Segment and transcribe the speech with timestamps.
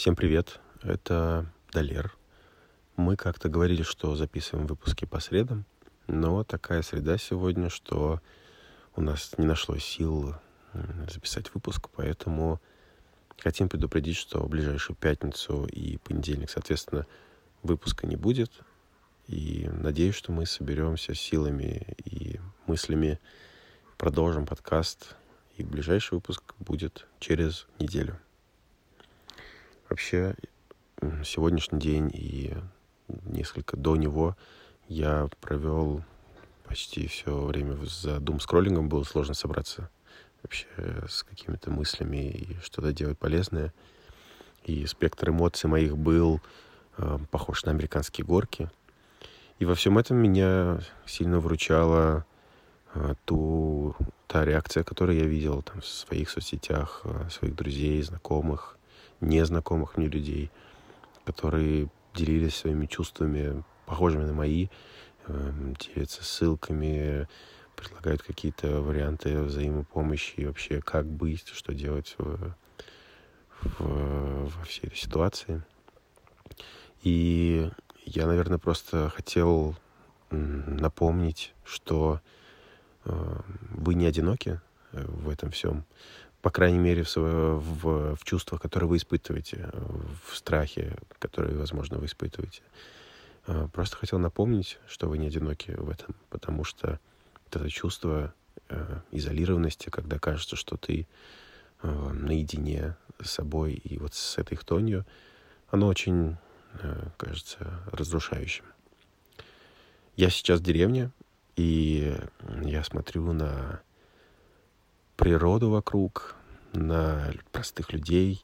[0.00, 2.16] Всем привет, это Далер.
[2.96, 5.66] Мы как-то говорили, что записываем выпуски по средам,
[6.06, 8.22] но такая среда сегодня, что
[8.96, 10.36] у нас не нашлось сил
[11.12, 12.62] записать выпуск, поэтому
[13.36, 17.06] хотим предупредить, что в ближайшую пятницу и понедельник, соответственно,
[17.62, 18.52] выпуска не будет.
[19.26, 23.20] И надеюсь, что мы соберемся силами и мыслями,
[23.98, 25.16] продолжим подкаст,
[25.58, 28.18] и ближайший выпуск будет через неделю.
[29.90, 30.36] Вообще,
[31.24, 32.54] сегодняшний день и
[33.24, 34.36] несколько до него
[34.86, 36.04] я провел
[36.64, 38.88] почти все время за дум скроллингом.
[38.88, 39.90] Было сложно собраться
[40.44, 40.68] вообще
[41.08, 43.74] с какими-то мыслями и что-то делать полезное.
[44.64, 46.40] И спектр эмоций моих был
[46.96, 48.70] э, похож на американские горки.
[49.58, 52.24] И во всем этом меня сильно выручала
[52.94, 53.96] э, ту,
[54.28, 58.76] та реакция, которую я видел там, в своих соцсетях, э, своих друзей, знакомых,
[59.20, 60.50] незнакомых мне людей,
[61.24, 64.68] которые делились своими чувствами, похожими на мои,
[65.26, 67.28] эм, делятся ссылками,
[67.76, 72.54] предлагают какие-то варианты взаимопомощи и вообще как быть, что делать в,
[73.62, 75.62] в, во всей этой ситуации.
[77.02, 77.70] И
[78.04, 79.76] я, наверное, просто хотел
[80.30, 82.20] напомнить, что
[83.04, 83.40] э,
[83.70, 84.60] вы не одиноки
[84.92, 85.84] э, в этом всем
[86.42, 89.70] по крайней мере, в, в, в чувствах, которые вы испытываете,
[90.26, 92.62] в страхе, который, возможно, вы испытываете.
[93.46, 96.98] А, просто хотел напомнить, что вы не одиноки в этом, потому что
[97.46, 98.32] это чувство
[98.68, 101.06] э, изолированности, когда кажется, что ты
[101.82, 105.04] э, наедине с собой и вот с этой хтонью,
[105.70, 106.36] оно очень,
[106.74, 108.64] э, кажется, разрушающим.
[110.16, 111.10] Я сейчас в деревне,
[111.56, 112.16] и
[112.62, 113.80] я смотрю на
[115.20, 116.34] природу вокруг,
[116.72, 118.42] на простых людей,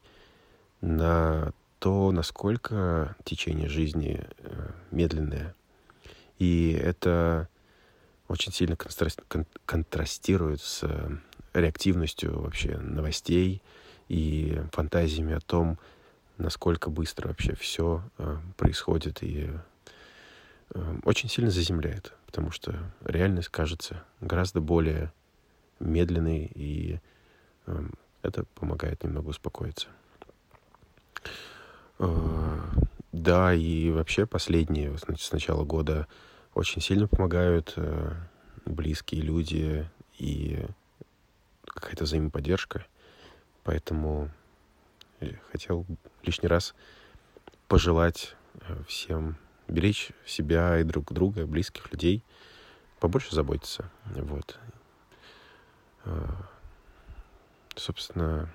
[0.79, 5.55] на то, насколько течение жизни э, медленное.
[6.37, 7.49] И это
[8.27, 8.77] очень сильно
[9.65, 10.87] контрастирует с
[11.53, 13.63] реактивностью вообще новостей
[14.07, 15.79] и фантазиями о том,
[16.37, 19.49] насколько быстро вообще все э, происходит и
[20.75, 25.11] э, очень сильно заземляет, потому что реальность кажется гораздо более
[25.79, 26.99] медленный, и
[27.65, 27.83] э,
[28.21, 29.87] это помогает немного успокоиться.
[31.99, 32.59] Э,
[33.11, 36.07] да, и вообще последние, с начала года
[36.53, 38.13] очень сильно помогают э,
[38.65, 40.65] близкие люди и
[41.65, 42.85] какая-то взаимоподдержка.
[43.63, 44.29] Поэтому
[45.51, 45.85] хотел
[46.23, 46.73] лишний раз
[47.67, 52.23] пожелать э, всем беречь себя и друг друга, близких людей,
[52.99, 53.89] побольше заботиться.
[54.05, 54.57] Вот.
[56.05, 56.27] Э,
[57.87, 58.53] собственно,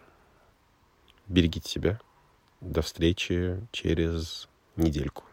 [1.26, 2.00] берегите себя.
[2.60, 5.24] До встречи через недельку.